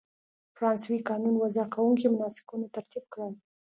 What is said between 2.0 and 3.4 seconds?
مناسکونه ترتیب کړل.